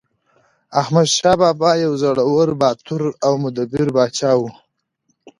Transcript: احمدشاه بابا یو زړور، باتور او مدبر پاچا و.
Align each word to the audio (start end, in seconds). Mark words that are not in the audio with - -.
احمدشاه 0.81 1.35
بابا 1.41 1.71
یو 1.83 1.93
زړور، 2.01 2.49
باتور 2.61 3.01
او 3.25 3.33
مدبر 3.43 3.87
پاچا 3.95 4.31
و. 4.37 4.41